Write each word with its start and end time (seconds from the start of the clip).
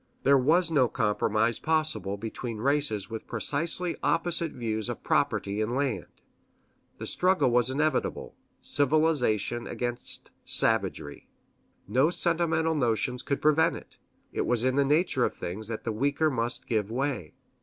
There 0.23 0.35
was 0.35 0.71
no 0.71 0.87
compromise 0.87 1.59
possible 1.59 2.17
between 2.17 2.57
races 2.57 3.07
with 3.07 3.27
precisely 3.27 3.95
opposite 4.01 4.51
views 4.51 4.89
of 4.89 5.03
property 5.03 5.61
in 5.61 5.75
land. 5.75 6.07
The 6.97 7.05
struggle 7.05 7.51
was 7.51 7.69
inevitable 7.69 8.33
civilization 8.59 9.67
against 9.67 10.31
savagery. 10.43 11.27
No 11.87 12.09
sentimental 12.09 12.73
notions 12.73 13.21
could 13.21 13.43
prevent 13.43 13.75
it. 13.75 13.99
It 14.33 14.47
was 14.47 14.63
in 14.63 14.75
the 14.75 14.83
nature 14.85 15.23
of 15.23 15.35
things 15.35 15.67
that 15.67 15.83
the 15.83 15.91
weaker 15.93 16.31
must 16.31 16.65
give 16.65 16.89
way. 16.89 17.35